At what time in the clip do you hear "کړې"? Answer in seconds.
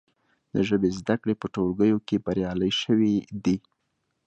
1.21-1.35